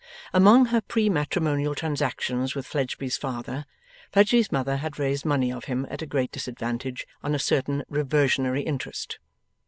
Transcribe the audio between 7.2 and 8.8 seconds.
on a certain reversionary